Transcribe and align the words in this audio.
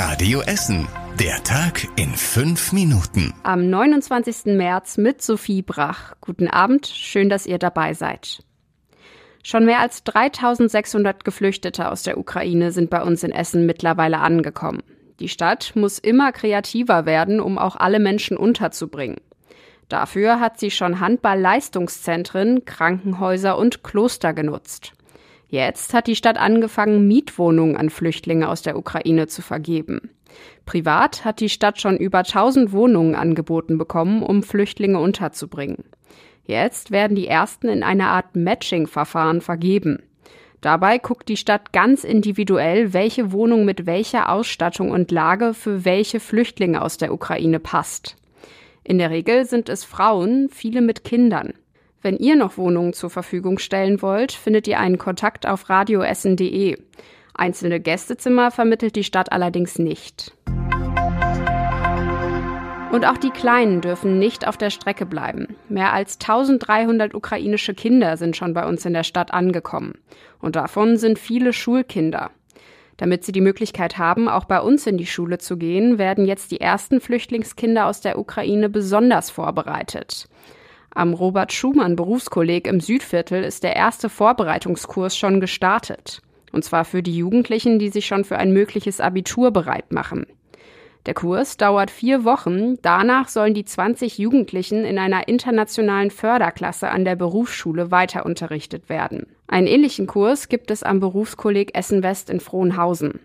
Radio 0.00 0.42
Essen. 0.42 0.86
Der 1.18 1.42
Tag 1.42 1.88
in 1.96 2.10
fünf 2.14 2.72
Minuten. 2.72 3.34
Am 3.42 3.68
29. 3.68 4.56
März 4.56 4.96
mit 4.96 5.20
Sophie 5.22 5.60
Brach. 5.60 6.12
Guten 6.20 6.46
Abend, 6.46 6.86
schön, 6.86 7.28
dass 7.28 7.46
ihr 7.46 7.58
dabei 7.58 7.94
seid. 7.94 8.44
Schon 9.42 9.64
mehr 9.64 9.80
als 9.80 10.04
3600 10.04 11.24
Geflüchtete 11.24 11.90
aus 11.90 12.04
der 12.04 12.16
Ukraine 12.16 12.70
sind 12.70 12.90
bei 12.90 13.02
uns 13.02 13.24
in 13.24 13.32
Essen 13.32 13.66
mittlerweile 13.66 14.20
angekommen. 14.20 14.84
Die 15.18 15.28
Stadt 15.28 15.72
muss 15.74 15.98
immer 15.98 16.30
kreativer 16.30 17.04
werden, 17.04 17.40
um 17.40 17.58
auch 17.58 17.74
alle 17.74 17.98
Menschen 17.98 18.36
unterzubringen. 18.36 19.16
Dafür 19.88 20.38
hat 20.38 20.60
sie 20.60 20.70
schon 20.70 21.00
Handball-Leistungszentren, 21.00 22.64
Krankenhäuser 22.64 23.58
und 23.58 23.82
Kloster 23.82 24.32
genutzt. 24.32 24.92
Jetzt 25.48 25.94
hat 25.94 26.06
die 26.06 26.16
Stadt 26.16 26.36
angefangen, 26.36 27.08
Mietwohnungen 27.08 27.76
an 27.76 27.88
Flüchtlinge 27.88 28.48
aus 28.48 28.60
der 28.60 28.76
Ukraine 28.76 29.28
zu 29.28 29.40
vergeben. 29.40 30.10
Privat 30.66 31.24
hat 31.24 31.40
die 31.40 31.48
Stadt 31.48 31.80
schon 31.80 31.96
über 31.96 32.18
1000 32.18 32.72
Wohnungen 32.72 33.14
angeboten 33.14 33.78
bekommen, 33.78 34.22
um 34.22 34.42
Flüchtlinge 34.42 34.98
unterzubringen. 34.98 35.84
Jetzt 36.44 36.90
werden 36.90 37.14
die 37.14 37.26
ersten 37.26 37.68
in 37.68 37.82
einer 37.82 38.08
Art 38.08 38.36
Matching-Verfahren 38.36 39.40
vergeben. 39.40 40.02
Dabei 40.60 40.98
guckt 40.98 41.28
die 41.28 41.36
Stadt 41.36 41.72
ganz 41.72 42.04
individuell, 42.04 42.92
welche 42.92 43.32
Wohnung 43.32 43.64
mit 43.64 43.86
welcher 43.86 44.30
Ausstattung 44.30 44.90
und 44.90 45.10
Lage 45.10 45.54
für 45.54 45.84
welche 45.84 46.20
Flüchtlinge 46.20 46.82
aus 46.82 46.98
der 46.98 47.12
Ukraine 47.12 47.60
passt. 47.60 48.16
In 48.82 48.98
der 48.98 49.10
Regel 49.10 49.44
sind 49.44 49.68
es 49.68 49.84
Frauen, 49.84 50.48
viele 50.50 50.80
mit 50.80 51.04
Kindern. 51.04 51.54
Wenn 52.00 52.16
ihr 52.16 52.36
noch 52.36 52.56
Wohnungen 52.58 52.92
zur 52.92 53.10
Verfügung 53.10 53.58
stellen 53.58 54.02
wollt, 54.02 54.30
findet 54.30 54.68
ihr 54.68 54.78
einen 54.78 54.98
Kontakt 54.98 55.46
auf 55.46 55.68
radioessen.de. 55.68 56.78
Einzelne 57.34 57.80
Gästezimmer 57.80 58.52
vermittelt 58.52 58.94
die 58.94 59.02
Stadt 59.02 59.32
allerdings 59.32 59.78
nicht. 59.80 60.32
Und 62.92 63.04
auch 63.04 63.18
die 63.18 63.30
Kleinen 63.30 63.80
dürfen 63.80 64.18
nicht 64.18 64.46
auf 64.46 64.56
der 64.56 64.70
Strecke 64.70 65.06
bleiben. 65.06 65.56
Mehr 65.68 65.92
als 65.92 66.18
1300 66.20 67.14
ukrainische 67.14 67.74
Kinder 67.74 68.16
sind 68.16 68.36
schon 68.36 68.54
bei 68.54 68.66
uns 68.66 68.84
in 68.86 68.94
der 68.94 69.04
Stadt 69.04 69.34
angekommen. 69.34 69.94
Und 70.40 70.56
davon 70.56 70.96
sind 70.96 71.18
viele 71.18 71.52
Schulkinder. 71.52 72.30
Damit 72.96 73.24
sie 73.24 73.32
die 73.32 73.40
Möglichkeit 73.40 73.98
haben, 73.98 74.28
auch 74.28 74.44
bei 74.44 74.60
uns 74.60 74.86
in 74.86 74.98
die 74.98 75.06
Schule 75.06 75.38
zu 75.38 75.56
gehen, 75.56 75.98
werden 75.98 76.26
jetzt 76.26 76.50
die 76.50 76.60
ersten 76.60 77.00
Flüchtlingskinder 77.00 77.86
aus 77.86 78.00
der 78.00 78.18
Ukraine 78.18 78.68
besonders 78.68 79.30
vorbereitet. 79.30 80.28
Am 80.90 81.14
Robert 81.14 81.52
Schumann 81.52 81.96
Berufskolleg 81.96 82.66
im 82.66 82.80
Südviertel 82.80 83.44
ist 83.44 83.62
der 83.62 83.76
erste 83.76 84.08
Vorbereitungskurs 84.08 85.16
schon 85.16 85.40
gestartet. 85.40 86.22
Und 86.52 86.64
zwar 86.64 86.84
für 86.84 87.02
die 87.02 87.16
Jugendlichen, 87.16 87.78
die 87.78 87.90
sich 87.90 88.06
schon 88.06 88.24
für 88.24 88.38
ein 88.38 88.52
mögliches 88.52 89.00
Abitur 89.00 89.50
bereit 89.50 89.92
machen. 89.92 90.26
Der 91.06 91.14
Kurs 91.14 91.56
dauert 91.56 91.90
vier 91.90 92.24
Wochen. 92.24 92.76
Danach 92.82 93.28
sollen 93.28 93.54
die 93.54 93.64
20 93.64 94.18
Jugendlichen 94.18 94.84
in 94.84 94.98
einer 94.98 95.28
internationalen 95.28 96.10
Förderklasse 96.10 96.90
an 96.90 97.04
der 97.04 97.16
Berufsschule 97.16 97.90
weiter 97.90 98.26
unterrichtet 98.26 98.88
werden. 98.88 99.26
Einen 99.46 99.66
ähnlichen 99.66 100.06
Kurs 100.06 100.48
gibt 100.48 100.70
es 100.70 100.82
am 100.82 101.00
Berufskolleg 101.00 101.74
Essen 101.74 102.02
West 102.02 102.28
in 102.28 102.40
Frohnhausen. 102.40 103.20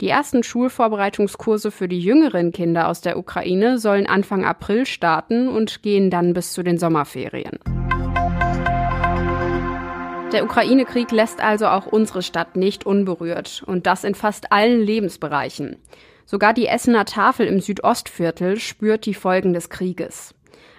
Die 0.00 0.08
ersten 0.08 0.44
Schulvorbereitungskurse 0.44 1.72
für 1.72 1.88
die 1.88 1.98
jüngeren 1.98 2.52
Kinder 2.52 2.88
aus 2.88 3.00
der 3.00 3.18
Ukraine 3.18 3.78
sollen 3.78 4.06
Anfang 4.06 4.44
April 4.44 4.86
starten 4.86 5.48
und 5.48 5.82
gehen 5.82 6.08
dann 6.08 6.34
bis 6.34 6.52
zu 6.52 6.62
den 6.62 6.78
Sommerferien. 6.78 7.58
Der 10.32 10.44
Ukraine-Krieg 10.44 11.10
lässt 11.10 11.40
also 11.42 11.66
auch 11.66 11.86
unsere 11.86 12.22
Stadt 12.22 12.54
nicht 12.54 12.86
unberührt 12.86 13.64
und 13.66 13.86
das 13.86 14.04
in 14.04 14.14
fast 14.14 14.52
allen 14.52 14.80
Lebensbereichen. 14.80 15.76
Sogar 16.26 16.54
die 16.54 16.66
Essener 16.66 17.04
Tafel 17.04 17.48
im 17.48 17.58
Südostviertel 17.58 18.60
spürt 18.60 19.04
die 19.04 19.14
Folgen 19.14 19.52
des 19.52 19.68
Krieges. 19.68 20.32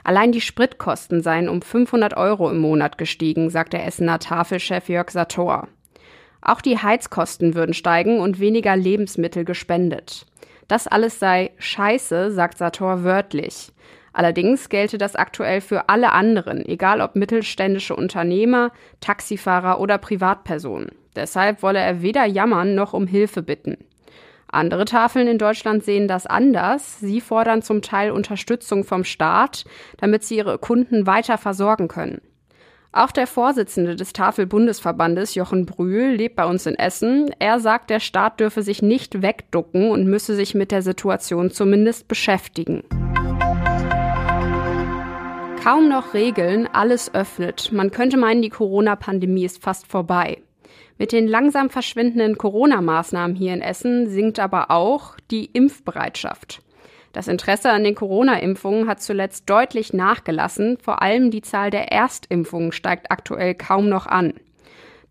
Allein 0.06 0.32
die 0.32 0.40
Spritkosten 0.40 1.22
seien 1.22 1.50
um 1.50 1.62
500 1.62 2.16
Euro 2.16 2.50
im 2.50 2.60
Monat 2.60 2.98
gestiegen, 2.98 3.50
sagt 3.50 3.74
der 3.74 3.86
Essener 3.86 4.20
Tafelchef 4.20 4.88
Jörg 4.88 5.10
Sator. 5.10 5.68
Auch 6.42 6.62
die 6.62 6.78
Heizkosten 6.78 7.56
würden 7.56 7.74
steigen 7.74 8.20
und 8.20 8.40
weniger 8.40 8.76
Lebensmittel 8.76 9.46
gespendet. 9.46 10.26
Das 10.68 10.88
alles 10.88 11.20
sei 11.20 11.52
scheiße, 11.58 12.32
sagt 12.32 12.58
Sator 12.58 13.04
wörtlich. 13.04 13.72
Allerdings 14.14 14.70
gelte 14.70 14.98
das 14.98 15.16
aktuell 15.16 15.62
für 15.62 15.90
alle 15.90 16.12
anderen, 16.12 16.66
egal 16.66 17.02
ob 17.02 17.16
mittelständische 17.16 17.96
Unternehmer, 17.96 18.72
Taxifahrer 19.00 19.80
oder 19.80 19.98
Privatpersonen. 19.98 20.90
Deshalb 21.16 21.64
wolle 21.64 21.80
er 21.80 22.02
weder 22.02 22.26
jammern 22.26 22.76
noch 22.76 22.94
um 22.94 23.08
Hilfe 23.08 23.42
bitten. 23.42 23.78
Andere 24.52 24.86
Tafeln 24.86 25.28
in 25.28 25.38
Deutschland 25.38 25.84
sehen 25.84 26.08
das 26.08 26.26
anders. 26.26 27.00
Sie 27.00 27.22
fordern 27.22 27.62
zum 27.62 27.82
Teil 27.82 28.12
Unterstützung 28.12 28.84
vom 28.84 29.04
Staat, 29.04 29.66
damit 29.98 30.24
sie 30.24 30.38
ihre 30.38 30.58
Kunden 30.58 31.06
weiter 31.06 31.38
versorgen 31.38 31.88
können. 31.88 32.20
Auch 32.92 33.12
der 33.12 33.28
Vorsitzende 33.28 33.96
des 33.96 34.14
Tafelbundesverbandes, 34.14 35.36
Jochen 35.36 35.68
Brühl, 35.68 36.16
lebt 36.16 36.36
bei 36.36 36.46
uns 36.46 36.66
in 36.66 36.74
Essen. 36.74 37.30
Er 37.38 37.60
sagt, 37.60 37.92
der 37.92 38.00
Staat 38.00 38.40
dürfe 38.40 38.64
sich 38.64 38.82
nicht 38.82 39.22
wegducken 39.22 39.92
und 39.92 40.08
müsse 40.08 40.34
sich 40.34 40.56
mit 40.56 40.72
der 40.72 40.82
Situation 40.82 41.52
zumindest 41.52 42.08
beschäftigen. 42.08 42.84
Kaum 45.64 45.88
noch 45.88 46.16
Regeln, 46.16 46.68
alles 46.74 47.14
öffnet. 47.14 47.72
Man 47.72 47.92
könnte 47.92 48.18
meinen, 48.18 48.42
die 48.42 48.50
Corona-Pandemie 48.50 49.46
ist 49.46 49.62
fast 49.62 49.86
vorbei. 49.86 50.42
Mit 50.98 51.12
den 51.12 51.28
langsam 51.28 51.70
verschwindenden 51.70 52.40
Corona-Maßnahmen 52.40 53.36
hier 53.36 53.54
in 53.54 53.62
Essen 53.62 54.10
sinkt 54.10 54.40
aber 54.40 54.72
auch 54.72 55.16
die 55.30 55.46
Impfbereitschaft. 55.46 56.64
Das 57.12 57.28
Interesse 57.28 57.72
an 57.72 57.84
den 57.84 57.96
Corona-Impfungen 57.96 58.88
hat 58.88 59.02
zuletzt 59.02 59.50
deutlich 59.50 59.94
nachgelassen. 59.94 60.78
Vor 60.82 61.02
allem 61.02 61.32
die 61.32 61.42
Zahl 61.42 61.72
der 61.72 61.92
Erstimpfungen 61.92 62.72
steigt 62.72 63.12
aktuell 63.12 63.56
kaum 63.56 63.90
noch 63.90 64.06
an. 64.06 64.34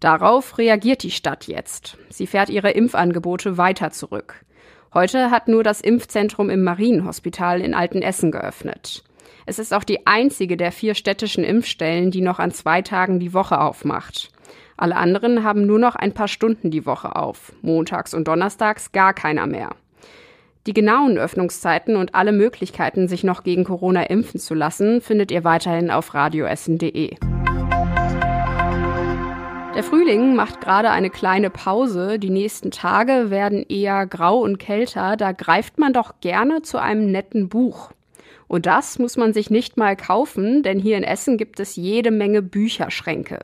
Darauf 0.00 0.58
reagiert 0.58 1.02
die 1.02 1.10
Stadt 1.10 1.48
jetzt. 1.48 1.98
Sie 2.08 2.28
fährt 2.28 2.50
ihre 2.50 2.70
Impfangebote 2.70 3.58
weiter 3.58 3.90
zurück. 3.90 4.44
Heute 4.94 5.30
hat 5.30 5.48
nur 5.48 5.64
das 5.64 5.80
Impfzentrum 5.80 6.50
im 6.50 6.62
Marienhospital 6.62 7.60
in 7.60 7.74
Altenessen 7.74 8.30
geöffnet. 8.30 9.02
Es 9.44 9.58
ist 9.58 9.74
auch 9.74 9.84
die 9.84 10.06
einzige 10.06 10.56
der 10.56 10.72
vier 10.72 10.94
städtischen 10.94 11.42
Impfstellen, 11.42 12.10
die 12.10 12.20
noch 12.20 12.38
an 12.38 12.52
zwei 12.52 12.80
Tagen 12.80 13.18
die 13.18 13.34
Woche 13.34 13.60
aufmacht. 13.60 14.30
Alle 14.76 14.94
anderen 14.94 15.42
haben 15.42 15.66
nur 15.66 15.78
noch 15.78 15.96
ein 15.96 16.14
paar 16.14 16.28
Stunden 16.28 16.70
die 16.70 16.86
Woche 16.86 17.16
auf. 17.16 17.52
Montags 17.60 18.14
und 18.14 18.28
Donnerstags 18.28 18.92
gar 18.92 19.12
keiner 19.12 19.46
mehr. 19.46 19.70
Die 20.68 20.74
genauen 20.74 21.16
Öffnungszeiten 21.16 21.96
und 21.96 22.14
alle 22.14 22.30
Möglichkeiten, 22.30 23.08
sich 23.08 23.24
noch 23.24 23.42
gegen 23.42 23.64
Corona 23.64 24.02
impfen 24.02 24.38
zu 24.38 24.52
lassen, 24.52 25.00
findet 25.00 25.30
ihr 25.30 25.42
weiterhin 25.42 25.90
auf 25.90 26.12
radioessen.de. 26.12 27.16
Der 29.74 29.82
Frühling 29.82 30.36
macht 30.36 30.60
gerade 30.60 30.90
eine 30.90 31.08
kleine 31.08 31.48
Pause. 31.48 32.18
Die 32.18 32.28
nächsten 32.28 32.70
Tage 32.70 33.30
werden 33.30 33.64
eher 33.66 34.06
grau 34.06 34.40
und 34.40 34.58
kälter. 34.58 35.16
Da 35.16 35.32
greift 35.32 35.78
man 35.78 35.94
doch 35.94 36.20
gerne 36.20 36.60
zu 36.60 36.76
einem 36.76 37.10
netten 37.10 37.48
Buch. 37.48 37.90
Und 38.46 38.66
das 38.66 38.98
muss 38.98 39.16
man 39.16 39.32
sich 39.32 39.48
nicht 39.48 39.78
mal 39.78 39.96
kaufen, 39.96 40.62
denn 40.62 40.78
hier 40.78 40.98
in 40.98 41.02
Essen 41.02 41.38
gibt 41.38 41.60
es 41.60 41.76
jede 41.76 42.10
Menge 42.10 42.42
Bücherschränke. 42.42 43.38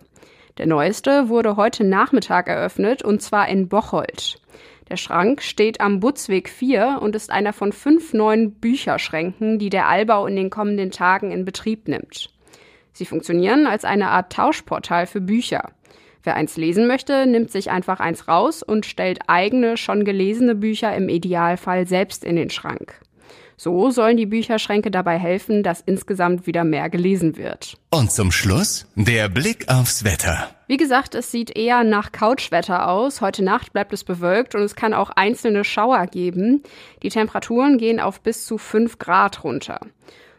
Der 0.59 0.67
neueste 0.67 1.31
wurde 1.31 1.57
heute 1.57 1.85
Nachmittag 1.85 2.49
eröffnet 2.49 3.03
und 3.03 3.23
zwar 3.23 3.49
in 3.49 3.69
Bocholt. 3.69 4.43
Der 4.89 4.97
Schrank 4.97 5.43
steht 5.43 5.81
am 5.81 6.01
Butzweg 6.01 6.49
4 6.49 6.99
und 7.01 7.17
ist 7.17 7.31
einer 7.31 7.53
von 7.53 7.73
fünf 7.73 8.13
neuen 8.13 8.53
Bücherschränken, 8.53 9.59
die 9.59 9.71
der 9.71 9.89
Allbau 9.89 10.27
in 10.27 10.37
den 10.37 10.51
kommenden 10.51 10.91
Tagen 10.91 11.31
in 11.31 11.45
Betrieb 11.45 11.89
nimmt. 11.89 12.31
Sie 12.93 13.07
funktionieren 13.07 13.67
als 13.67 13.85
eine 13.85 14.11
Art 14.11 14.33
Tauschportal 14.33 15.07
für 15.07 15.21
Bücher. 15.21 15.73
Wer 16.23 16.37
eins 16.37 16.57
lesen 16.57 16.87
möchte, 16.87 17.27
nimmt 17.27 17.51
sich 17.51 17.71
einfach 17.71 18.01
eins 18.01 18.29
raus 18.29 18.63
und 18.63 18.87
stellt 18.87 19.21
eigene, 19.27 19.77
schon 19.77 20.05
gelesene 20.05 20.55
Bücher 20.55 20.95
im 20.95 21.09
Idealfall 21.09 21.87
selbst 21.87 22.25
in 22.25 22.37
den 22.37 22.51
Schrank. 22.51 23.01
So 23.57 23.91
sollen 23.91 24.17
die 24.17 24.27
Bücherschränke 24.27 24.91
dabei 24.91 25.19
helfen, 25.19 25.63
dass 25.63 25.81
insgesamt 25.81 26.47
wieder 26.47 26.65
mehr 26.65 26.91
gelesen 26.91 27.37
wird. 27.37 27.77
Und 27.91 28.11
zum 28.11 28.33
Schluss 28.33 28.87
der 28.95 29.29
Blick 29.29 29.69
aufs 29.69 30.05
Wetter. 30.05 30.49
Wie 30.67 30.77
gesagt, 30.77 31.15
es 31.15 31.31
sieht 31.31 31.57
eher 31.57 31.85
nach 31.85 32.13
Couchwetter 32.13 32.89
aus. 32.89 33.21
Heute 33.21 33.45
Nacht 33.45 33.73
bleibt 33.73 33.93
es 33.93 34.03
bewölkt 34.03 34.55
und 34.55 34.63
es 34.63 34.75
kann 34.75 34.95
auch 34.95 35.11
einzelne 35.11 35.65
Schauer 35.65 36.07
geben. 36.07 36.63
Die 37.03 37.11
Temperaturen 37.11 37.79
gehen 37.79 38.01
auf 38.01 38.21
bis 38.21 38.47
zu 38.47 38.59
5 38.59 38.99
Grad 38.99 39.45
runter. 39.45 39.81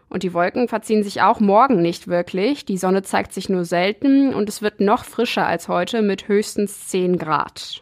Und 0.09 0.23
die 0.23 0.33
Wolken 0.33 0.67
verziehen 0.67 1.03
sich 1.03 1.21
auch 1.21 1.39
morgen 1.39 1.81
nicht 1.81 2.07
wirklich. 2.07 2.65
Die 2.65 2.77
Sonne 2.77 3.03
zeigt 3.03 3.33
sich 3.33 3.49
nur 3.49 3.65
selten 3.65 4.33
und 4.33 4.49
es 4.49 4.61
wird 4.61 4.79
noch 4.79 5.03
frischer 5.03 5.45
als 5.45 5.67
heute 5.67 6.01
mit 6.01 6.27
höchstens 6.27 6.87
10 6.87 7.17
Grad. 7.17 7.81